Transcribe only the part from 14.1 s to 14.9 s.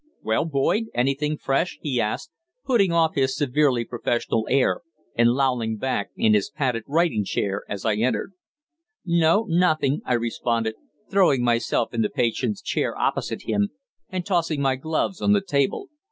tossing my